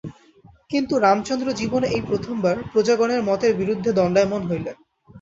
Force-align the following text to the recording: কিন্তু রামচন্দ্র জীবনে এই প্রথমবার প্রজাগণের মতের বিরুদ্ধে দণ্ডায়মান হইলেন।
কিন্তু 0.71 0.93
রামচন্দ্র 0.97 1.47
জীবনে 1.53 1.87
এই 1.89 2.01
প্রথমবার 2.01 2.55
প্রজাগণের 2.71 3.21
মতের 3.23 3.53
বিরুদ্ধে 3.55 3.89
দণ্ডায়মান 3.93 4.41
হইলেন। 4.47 4.75